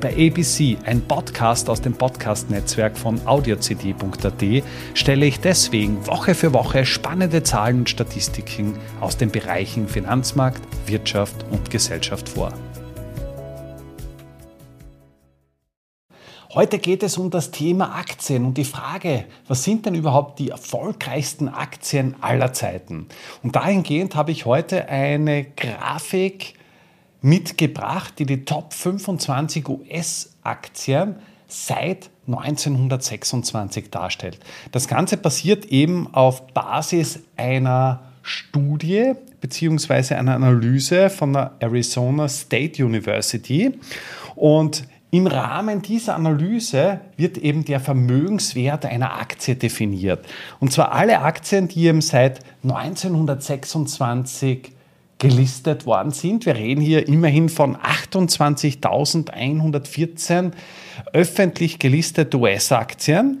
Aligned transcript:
Bei 0.00 0.12
ABC, 0.12 0.76
ein 0.84 1.00
Podcast 1.00 1.70
aus 1.70 1.80
dem 1.80 1.94
Podcast-Netzwerk 1.94 2.98
von 2.98 3.18
audiocd.at, 3.26 4.62
stelle 4.92 5.24
ich 5.24 5.40
deswegen 5.40 6.06
Woche 6.06 6.34
für 6.34 6.52
Woche 6.52 6.84
spannende 6.84 7.42
Zahlen 7.42 7.78
und 7.78 7.90
Statistiken 7.90 8.74
aus 9.00 9.16
den 9.16 9.30
Bereichen 9.30 9.88
Finanzmarkt, 9.88 10.60
Wirtschaft 10.86 11.46
und 11.50 11.70
Gesellschaft 11.70 12.28
vor. 12.28 12.52
Heute 16.52 16.78
geht 16.78 17.02
es 17.02 17.16
um 17.16 17.30
das 17.30 17.50
Thema 17.50 17.96
Aktien 17.96 18.44
und 18.44 18.58
die 18.58 18.64
Frage, 18.64 19.24
was 19.48 19.64
sind 19.64 19.86
denn 19.86 19.94
überhaupt 19.94 20.38
die 20.38 20.50
erfolgreichsten 20.50 21.48
Aktien 21.48 22.16
aller 22.20 22.52
Zeiten? 22.52 23.08
Und 23.42 23.56
dahingehend 23.56 24.14
habe 24.14 24.32
ich 24.32 24.44
heute 24.44 24.88
eine 24.88 25.44
Grafik 25.44 26.55
mitgebracht, 27.22 28.14
die 28.18 28.26
die 28.26 28.44
Top 28.44 28.72
25 28.72 29.68
US-Aktien 29.68 31.16
seit 31.48 32.10
1926 32.26 33.90
darstellt. 33.90 34.38
Das 34.72 34.88
Ganze 34.88 35.16
basiert 35.16 35.66
eben 35.66 36.12
auf 36.12 36.48
Basis 36.48 37.20
einer 37.36 38.02
Studie 38.22 39.12
bzw. 39.40 40.14
einer 40.14 40.34
Analyse 40.34 41.10
von 41.10 41.32
der 41.32 41.52
Arizona 41.60 42.28
State 42.28 42.84
University. 42.84 43.78
Und 44.34 44.84
im 45.12 45.28
Rahmen 45.28 45.82
dieser 45.82 46.16
Analyse 46.16 47.00
wird 47.16 47.38
eben 47.38 47.64
der 47.64 47.78
Vermögenswert 47.78 48.84
einer 48.84 49.18
Aktie 49.18 49.54
definiert. 49.54 50.26
Und 50.58 50.72
zwar 50.72 50.90
alle 50.92 51.20
Aktien, 51.20 51.68
die 51.68 51.86
eben 51.86 52.00
seit 52.00 52.40
1926 52.64 54.72
gelistet 55.18 55.86
worden 55.86 56.10
sind. 56.10 56.44
Wir 56.46 56.56
reden 56.56 56.80
hier 56.80 57.06
immerhin 57.08 57.48
von 57.48 57.76
28.114 57.76 60.50
öffentlich 61.12 61.78
gelistete 61.78 62.36
US-Aktien. 62.38 63.40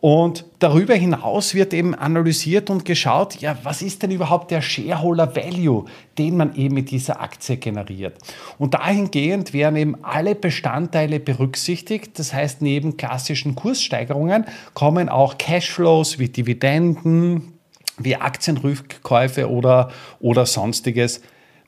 Und 0.00 0.44
darüber 0.58 0.94
hinaus 0.94 1.54
wird 1.54 1.74
eben 1.74 1.94
analysiert 1.94 2.70
und 2.70 2.84
geschaut, 2.84 3.40
ja, 3.40 3.56
was 3.62 3.82
ist 3.82 4.02
denn 4.02 4.12
überhaupt 4.12 4.50
der 4.50 4.62
Shareholder 4.62 5.34
Value, 5.34 5.86
den 6.18 6.36
man 6.36 6.54
eben 6.54 6.74
mit 6.74 6.90
dieser 6.90 7.20
Aktie 7.20 7.56
generiert. 7.56 8.18
Und 8.58 8.74
dahingehend 8.74 9.52
werden 9.52 9.76
eben 9.76 10.04
alle 10.04 10.34
Bestandteile 10.34 11.18
berücksichtigt. 11.18 12.18
Das 12.18 12.32
heißt, 12.32 12.62
neben 12.62 12.96
klassischen 12.96 13.54
Kurssteigerungen 13.54 14.44
kommen 14.74 15.08
auch 15.08 15.38
Cashflows 15.38 16.18
wie 16.18 16.28
Dividenden, 16.28 17.55
wie 17.98 18.16
Aktienrückkäufe 18.16 19.50
oder, 19.50 19.90
oder 20.20 20.46
sonstiges 20.46 21.20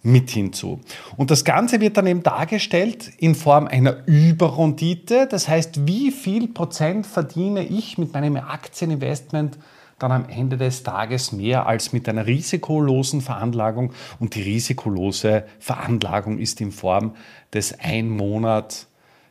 mit 0.02 0.30
hinzu. 0.30 0.80
Und 1.16 1.30
das 1.30 1.44
Ganze 1.44 1.80
wird 1.80 1.96
dann 1.96 2.06
eben 2.06 2.22
dargestellt 2.22 3.10
in 3.18 3.34
Form 3.34 3.66
einer 3.66 4.06
Überrendite. 4.06 5.26
Das 5.28 5.48
heißt, 5.48 5.86
wie 5.86 6.10
viel 6.12 6.48
Prozent 6.48 7.06
verdiene 7.06 7.64
ich 7.64 7.98
mit 7.98 8.12
meinem 8.12 8.36
Aktieninvestment 8.36 9.58
dann 9.98 10.12
am 10.12 10.28
Ende 10.28 10.56
des 10.56 10.84
Tages 10.84 11.32
mehr 11.32 11.66
als 11.66 11.92
mit 11.92 12.08
einer 12.08 12.26
risikolosen 12.26 13.20
Veranlagung. 13.20 13.92
Und 14.20 14.36
die 14.36 14.42
risikolose 14.42 15.44
Veranlagung 15.58 16.38
ist 16.38 16.60
in 16.60 16.70
Form 16.70 17.16
des 17.52 17.78
Einmonats 17.80 18.88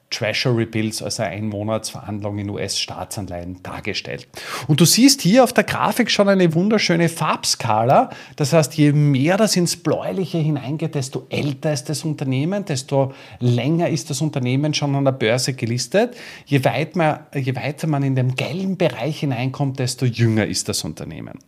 Treasury 0.09 0.65
Bills, 0.65 1.03
also 1.03 1.23
Einmonatsverhandlung 1.23 2.39
in 2.39 2.49
US-Staatsanleihen 2.49 3.61
dargestellt. 3.61 4.27
Und 4.67 4.79
du 4.79 4.85
siehst 4.85 5.21
hier 5.21 5.43
auf 5.43 5.51
der 5.51 5.65
Grafik 5.65 6.09
schon 6.09 6.29
eine 6.29 6.53
wunderschöne 6.53 7.09
Farbskala. 7.09 8.09
Das 8.37 8.53
heißt, 8.53 8.75
je 8.75 8.93
mehr 8.93 9.35
das 9.35 9.55
ins 9.57 9.75
Bläuliche 9.75 10.37
hineingeht, 10.37 10.95
desto 10.95 11.27
älter 11.29 11.73
ist 11.73 11.89
das 11.89 12.05
Unternehmen, 12.05 12.63
desto 12.63 13.13
länger 13.39 13.89
ist 13.89 14.09
das 14.09 14.21
Unternehmen 14.21 14.73
schon 14.73 14.95
an 14.95 15.03
der 15.03 15.11
Börse 15.11 15.53
gelistet. 15.53 16.15
Je, 16.45 16.63
weit 16.63 16.95
man, 16.95 17.19
je 17.33 17.55
weiter 17.55 17.87
man 17.87 18.03
in 18.03 18.15
den 18.15 18.35
gelben 18.35 18.77
Bereich 18.77 19.19
hineinkommt, 19.19 19.79
desto 19.79 20.05
jünger 20.05 20.45
ist 20.45 20.69
das 20.69 20.85
Unternehmen. 20.85 21.39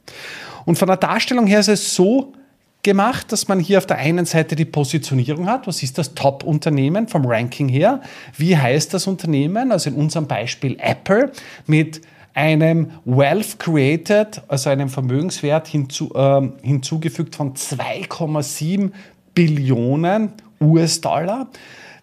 Und 0.66 0.78
von 0.78 0.88
der 0.88 0.98
Darstellung 0.98 1.48
her 1.48 1.62
ist 1.62 1.70
es 1.70 1.96
so, 1.96 2.34
gemacht, 2.84 3.32
dass 3.32 3.48
man 3.48 3.60
hier 3.60 3.78
auf 3.78 3.86
der 3.86 3.98
einen 3.98 4.26
Seite 4.26 4.56
die 4.56 4.66
Positionierung 4.66 5.48
hat. 5.48 5.68
Was 5.68 5.84
ist 5.84 5.98
das 5.98 6.16
Top-Unternehmen 6.16 7.08
vom 7.08 7.26
Ranking 7.26 7.68
her? 7.68 8.02
Wie 8.38 8.58
heißt 8.58 8.94
das 8.94 9.08
Unternehmen? 9.08 9.72
Also 9.72 9.90
in 9.90 9.96
unserem 9.96 10.28
Beispiel 10.28 10.78
Apple 10.80 11.32
mit 11.68 12.02
einem 12.34 12.92
Wealth 13.06 13.60
Created, 13.60 14.42
also 14.48 14.70
einem 14.70 14.90
Vermögenswert 14.90 15.68
hinzu, 15.68 16.14
äh, 16.16 16.50
hinzugefügt 16.62 17.36
von 17.36 17.54
2,7 17.54 18.92
Billionen 19.36 20.34
US-Dollar. 20.62 21.48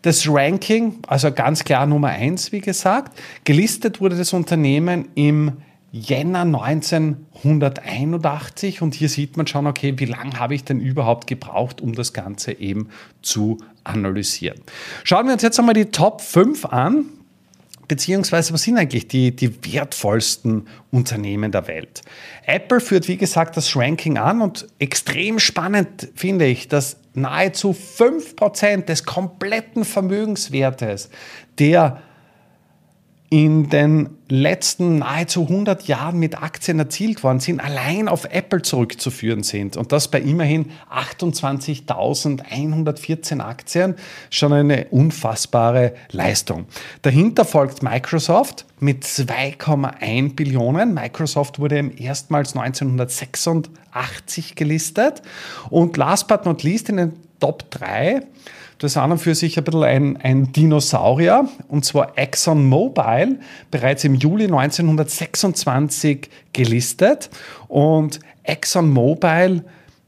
Das 0.02 0.28
Ranking, 0.28 0.98
also 1.06 1.32
ganz 1.32 1.64
klar 1.64 1.86
Nummer 1.86 2.08
eins, 2.08 2.52
wie 2.52 2.60
gesagt. 2.60 3.18
Gelistet 3.44 4.00
wurde 4.00 4.16
das 4.16 4.32
Unternehmen 4.32 5.08
im 5.14 5.52
Jänner 5.92 6.40
1981 6.40 8.82
und 8.82 8.94
hier 8.94 9.08
sieht 9.08 9.36
man 9.36 9.46
schon, 9.46 9.66
okay, 9.66 9.94
wie 9.96 10.04
lange 10.04 10.38
habe 10.38 10.54
ich 10.54 10.64
denn 10.64 10.80
überhaupt 10.80 11.26
gebraucht, 11.26 11.80
um 11.80 11.94
das 11.94 12.12
Ganze 12.12 12.52
eben 12.52 12.90
zu 13.22 13.58
analysieren. 13.84 14.60
Schauen 15.04 15.26
wir 15.26 15.32
uns 15.32 15.42
jetzt 15.42 15.58
einmal 15.58 15.74
die 15.74 15.86
Top 15.86 16.20
5 16.20 16.66
an, 16.66 17.06
beziehungsweise 17.88 18.52
was 18.52 18.64
sind 18.64 18.78
eigentlich 18.78 19.08
die, 19.08 19.34
die 19.34 19.72
wertvollsten 19.72 20.66
Unternehmen 20.90 21.52
der 21.52 21.68
Welt? 21.68 22.02
Apple 22.44 22.80
führt, 22.80 23.08
wie 23.08 23.16
gesagt, 23.16 23.56
das 23.56 23.74
Ranking 23.76 24.18
an 24.18 24.42
und 24.42 24.66
extrem 24.78 25.38
spannend 25.38 26.08
finde 26.14 26.46
ich, 26.46 26.68
dass 26.68 26.98
nahezu 27.14 27.70
5% 27.70 28.84
des 28.84 29.04
kompletten 29.04 29.84
Vermögenswertes 29.84 31.08
der 31.58 32.02
in 33.28 33.68
den 33.70 34.10
letzten 34.28 34.98
nahezu 34.98 35.42
100 35.42 35.88
Jahren 35.88 36.18
mit 36.18 36.40
Aktien 36.40 36.78
erzielt 36.78 37.24
worden 37.24 37.40
sind, 37.40 37.58
allein 37.60 38.06
auf 38.08 38.24
Apple 38.26 38.62
zurückzuführen 38.62 39.42
sind. 39.42 39.76
Und 39.76 39.90
das 39.92 40.08
bei 40.08 40.20
immerhin 40.20 40.70
28.114 40.92 43.40
Aktien, 43.40 43.96
schon 44.30 44.52
eine 44.52 44.86
unfassbare 44.90 45.94
Leistung. 46.12 46.66
Dahinter 47.02 47.44
folgt 47.44 47.82
Microsoft 47.82 48.64
mit 48.78 49.02
2,1 49.04 50.36
Billionen. 50.36 50.94
Microsoft 50.94 51.58
wurde 51.58 51.90
erstmals 51.96 52.56
1986 52.56 54.54
gelistet. 54.54 55.22
Und 55.70 55.96
last 55.96 56.28
but 56.28 56.44
not 56.44 56.62
least 56.62 56.90
in 56.90 56.98
den 56.98 57.25
Top 57.40 57.70
3 57.70 58.22
das 58.78 58.92
ist 58.92 58.96
an 58.98 59.12
und 59.12 59.18
für 59.18 59.34
sich 59.34 59.56
ein 59.56 59.64
bisschen 59.64 59.84
ein, 59.84 60.16
ein 60.18 60.52
Dinosaurier, 60.52 61.48
und 61.68 61.84
zwar 61.86 62.18
ExxonMobil, 62.18 63.40
bereits 63.70 64.04
im 64.04 64.16
Juli 64.16 64.44
1926 64.44 66.28
gelistet. 66.52 67.30
Und 67.68 68.20
ExxonMobil 68.42 69.64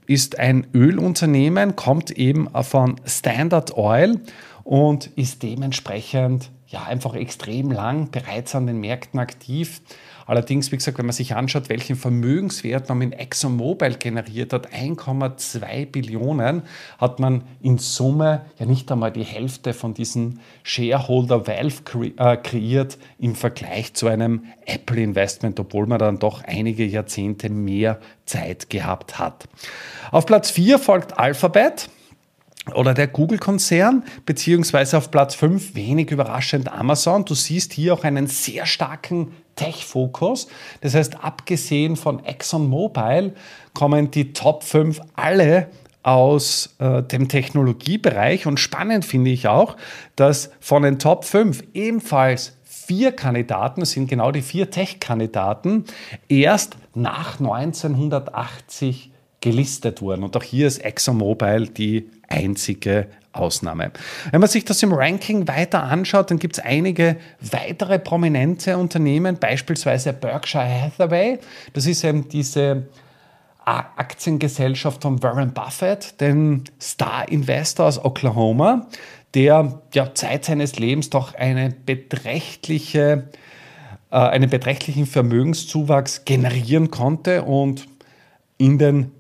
ist 0.06 0.38
ein 0.38 0.66
Ölunternehmen, 0.74 1.76
kommt 1.76 2.10
eben 2.10 2.48
von 2.62 2.96
Standard 3.06 3.76
Oil 3.78 4.20
und 4.64 5.06
ist 5.16 5.42
dementsprechend 5.42 6.50
ja 6.68 6.84
einfach 6.84 7.14
extrem 7.14 7.70
lang 7.70 8.10
bereits 8.10 8.54
an 8.54 8.66
den 8.66 8.78
Märkten 8.78 9.18
aktiv. 9.18 9.80
Allerdings, 10.26 10.70
wie 10.70 10.76
gesagt, 10.76 10.98
wenn 10.98 11.06
man 11.06 11.14
sich 11.14 11.34
anschaut, 11.34 11.70
welchen 11.70 11.96
Vermögenswert 11.96 12.90
man 12.90 12.98
mit 12.98 13.18
ExxonMobil 13.18 13.94
generiert 13.94 14.52
hat, 14.52 14.70
1,2 14.74 15.86
Billionen, 15.86 16.62
hat 16.98 17.18
man 17.18 17.44
in 17.62 17.78
Summe 17.78 18.44
ja 18.58 18.66
nicht 18.66 18.92
einmal 18.92 19.10
die 19.10 19.24
Hälfte 19.24 19.72
von 19.72 19.94
diesen 19.94 20.40
Shareholder 20.62 21.46
Wealth 21.46 21.82
äh, 22.18 22.36
kreiert 22.36 22.98
im 23.18 23.34
Vergleich 23.34 23.94
zu 23.94 24.06
einem 24.06 24.44
Apple 24.66 25.00
Investment, 25.00 25.58
obwohl 25.58 25.86
man 25.86 25.98
dann 25.98 26.18
doch 26.18 26.44
einige 26.44 26.84
Jahrzehnte 26.84 27.48
mehr 27.48 27.98
Zeit 28.26 28.68
gehabt 28.68 29.18
hat. 29.18 29.48
Auf 30.10 30.26
Platz 30.26 30.50
4 30.50 30.78
folgt 30.78 31.18
Alphabet 31.18 31.88
oder 32.74 32.94
der 32.94 33.08
Google-Konzern, 33.08 34.04
beziehungsweise 34.26 34.98
auf 34.98 35.10
Platz 35.10 35.34
5 35.34 35.74
wenig 35.74 36.10
überraschend 36.10 36.70
Amazon. 36.70 37.24
Du 37.24 37.34
siehst 37.34 37.72
hier 37.72 37.94
auch 37.94 38.04
einen 38.04 38.26
sehr 38.26 38.66
starken 38.66 39.32
Tech-Fokus. 39.56 40.48
Das 40.80 40.94
heißt, 40.94 41.22
abgesehen 41.22 41.96
von 41.96 42.24
ExxonMobil 42.24 43.34
kommen 43.74 44.10
die 44.10 44.32
Top 44.32 44.62
5 44.62 45.00
alle 45.16 45.68
aus 46.02 46.76
äh, 46.78 47.02
dem 47.02 47.28
Technologiebereich. 47.28 48.46
Und 48.46 48.58
spannend 48.60 49.04
finde 49.04 49.30
ich 49.30 49.48
auch, 49.48 49.76
dass 50.16 50.50
von 50.60 50.82
den 50.82 50.98
Top 50.98 51.24
5 51.24 51.62
ebenfalls 51.74 52.54
vier 52.62 53.12
Kandidaten, 53.12 53.84
sind 53.84 54.08
genau 54.08 54.32
die 54.32 54.40
vier 54.40 54.70
Tech-Kandidaten, 54.70 55.84
erst 56.28 56.76
nach 56.94 57.38
1980 57.38 59.12
gelistet 59.42 60.00
wurden. 60.00 60.24
Und 60.24 60.36
auch 60.36 60.42
hier 60.42 60.66
ist 60.66 60.78
ExxonMobil 60.82 61.68
die 61.68 62.10
einzige 62.28 63.08
Ausnahme. 63.32 63.92
Wenn 64.30 64.40
man 64.40 64.48
sich 64.48 64.64
das 64.64 64.82
im 64.82 64.92
Ranking 64.92 65.48
weiter 65.48 65.82
anschaut, 65.82 66.30
dann 66.30 66.38
gibt 66.38 66.58
es 66.58 66.64
einige 66.64 67.16
weitere 67.40 67.98
prominente 67.98 68.76
Unternehmen, 68.76 69.38
beispielsweise 69.38 70.12
Berkshire 70.12 70.82
Hathaway. 70.82 71.38
Das 71.72 71.86
ist 71.86 72.04
eben 72.04 72.28
diese 72.28 72.86
Aktiengesellschaft 73.64 75.02
von 75.02 75.22
Warren 75.22 75.52
Buffett, 75.52 76.20
dem 76.20 76.64
Star-Investor 76.80 77.86
aus 77.86 78.02
Oklahoma, 78.02 78.86
der 79.34 79.82
ja 79.92 80.14
Zeit 80.14 80.46
seines 80.46 80.78
Lebens 80.78 81.10
doch 81.10 81.34
eine 81.34 81.70
beträchtliche, 81.70 83.28
äh, 84.10 84.16
einen 84.16 84.48
beträchtlichen 84.48 85.04
Vermögenszuwachs 85.04 86.24
generieren 86.24 86.90
konnte 86.90 87.42
und 87.42 87.86
in 88.56 88.78
den 88.78 89.12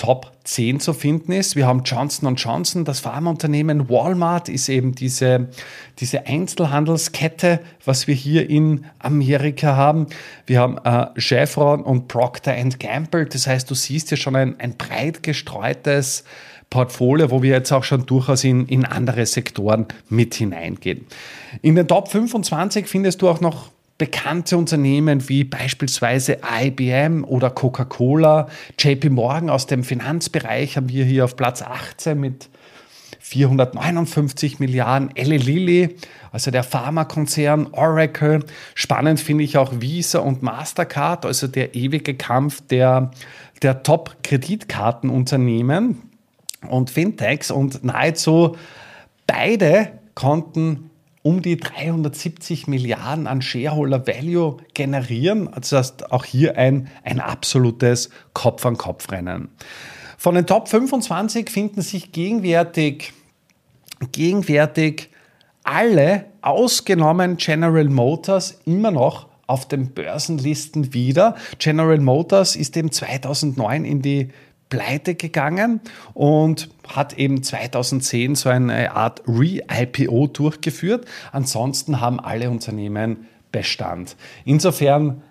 Top 0.00 0.32
10 0.44 0.80
zu 0.80 0.94
finden 0.94 1.30
ist. 1.30 1.56
Wir 1.56 1.66
haben 1.66 1.82
Johnson 1.84 2.34
Johnson, 2.34 2.86
das 2.86 3.00
Pharmaunternehmen. 3.00 3.90
Walmart 3.90 4.48
ist 4.48 4.70
eben 4.70 4.94
diese, 4.94 5.48
diese 5.98 6.26
Einzelhandelskette, 6.26 7.60
was 7.84 8.06
wir 8.06 8.14
hier 8.14 8.48
in 8.48 8.86
Amerika 8.98 9.76
haben. 9.76 10.06
Wir 10.46 10.60
haben 10.60 10.78
äh, 10.78 11.08
Chevron 11.20 11.82
und 11.82 12.08
Procter 12.08 12.54
Gamble. 12.78 13.26
Das 13.26 13.46
heißt, 13.46 13.70
du 13.70 13.74
siehst 13.74 14.10
ja 14.10 14.16
schon 14.16 14.36
ein, 14.36 14.58
ein 14.58 14.78
breit 14.78 15.22
gestreutes 15.22 16.24
Portfolio, 16.70 17.30
wo 17.30 17.42
wir 17.42 17.50
jetzt 17.50 17.70
auch 17.70 17.84
schon 17.84 18.06
durchaus 18.06 18.42
in, 18.42 18.64
in 18.68 18.86
andere 18.86 19.26
Sektoren 19.26 19.84
mit 20.08 20.34
hineingehen. 20.34 21.04
In 21.60 21.74
den 21.74 21.86
Top 21.86 22.08
25 22.08 22.86
findest 22.86 23.20
du 23.20 23.28
auch 23.28 23.42
noch 23.42 23.70
bekannte 24.00 24.56
Unternehmen 24.56 25.28
wie 25.28 25.44
beispielsweise 25.44 26.38
IBM 26.42 27.22
oder 27.22 27.50
Coca-Cola, 27.50 28.48
JP 28.78 29.10
Morgan 29.10 29.50
aus 29.50 29.66
dem 29.66 29.84
Finanzbereich 29.84 30.78
haben 30.78 30.88
wir 30.88 31.04
hier 31.04 31.26
auf 31.26 31.36
Platz 31.36 31.60
18 31.60 32.18
mit 32.18 32.48
459 33.18 34.58
Milliarden, 34.58 35.14
Eli 35.14 35.36
Lilly, 35.36 35.96
also 36.32 36.50
der 36.50 36.62
Pharmakonzern, 36.62 37.66
Oracle. 37.72 38.42
Spannend 38.74 39.20
finde 39.20 39.44
ich 39.44 39.58
auch 39.58 39.82
Visa 39.82 40.20
und 40.20 40.42
Mastercard, 40.42 41.26
also 41.26 41.46
der 41.46 41.74
ewige 41.74 42.14
Kampf 42.14 42.62
der, 42.68 43.10
der 43.60 43.82
Top-Kreditkartenunternehmen. 43.82 46.00
Und 46.66 46.88
Fintechs 46.88 47.50
und 47.50 47.84
nahezu 47.84 48.56
beide 49.26 49.92
konnten 50.14 50.89
um 51.22 51.42
die 51.42 51.56
370 51.56 52.66
Milliarden 52.66 53.26
an 53.26 53.42
Shareholder 53.42 54.06
Value 54.06 54.58
generieren. 54.74 55.48
Also 55.48 55.76
das 55.76 55.92
heißt 55.92 56.12
auch 56.12 56.24
hier 56.24 56.56
ein, 56.56 56.88
ein 57.04 57.20
absolutes 57.20 58.10
Kopf-an-Kopf-Rennen. 58.32 59.48
Von 60.16 60.34
den 60.34 60.46
Top 60.46 60.68
25 60.68 61.50
finden 61.50 61.82
sich 61.82 62.12
gegenwärtig, 62.12 63.12
gegenwärtig 64.12 65.10
alle, 65.64 66.26
ausgenommen 66.42 67.36
General 67.36 67.84
Motors, 67.84 68.60
immer 68.64 68.90
noch 68.90 69.28
auf 69.46 69.66
den 69.68 69.92
Börsenlisten 69.92 70.94
wieder. 70.94 71.34
General 71.58 71.98
Motors 71.98 72.56
ist 72.56 72.76
eben 72.76 72.92
2009 72.92 73.84
in 73.84 74.00
die 74.00 74.28
pleite 74.70 75.14
gegangen 75.14 75.80
und 76.14 76.70
hat 76.88 77.18
eben 77.18 77.42
2010 77.42 78.36
so 78.36 78.48
eine 78.48 78.92
Art 78.92 79.22
Re-IPO 79.26 80.28
durchgeführt. 80.28 81.04
Ansonsten 81.32 82.00
haben 82.00 82.18
alle 82.18 82.48
Unternehmen 82.50 83.26
Bestand. 83.52 84.16
Insofern 84.44 85.22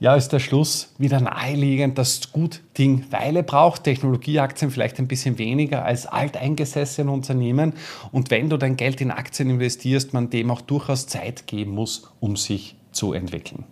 ja, 0.00 0.14
ist 0.14 0.28
der 0.28 0.38
Schluss 0.38 0.94
wieder 0.98 1.20
naheliegend, 1.20 1.98
dass 1.98 2.30
gut 2.32 2.60
Ding 2.76 3.04
Weile 3.10 3.42
braucht. 3.42 3.84
Technologieaktien 3.84 4.70
vielleicht 4.70 4.98
ein 5.00 5.08
bisschen 5.08 5.38
weniger 5.38 5.84
als 5.84 6.06
alteingesessene 6.06 7.10
Unternehmen. 7.10 7.72
Und 8.12 8.30
wenn 8.30 8.48
du 8.48 8.56
dein 8.56 8.76
Geld 8.76 9.00
in 9.00 9.10
Aktien 9.10 9.50
investierst, 9.50 10.14
man 10.14 10.30
dem 10.30 10.50
auch 10.52 10.60
durchaus 10.60 11.08
Zeit 11.08 11.46
geben 11.48 11.72
muss, 11.72 12.12
um 12.20 12.36
sich 12.36 12.76
zu 12.92 13.12
entwickeln. 13.12 13.64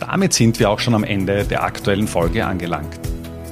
Damit 0.00 0.32
sind 0.32 0.58
wir 0.58 0.70
auch 0.70 0.80
schon 0.80 0.94
am 0.94 1.04
Ende 1.04 1.44
der 1.44 1.62
aktuellen 1.62 2.08
Folge 2.08 2.44
angelangt. 2.44 3.11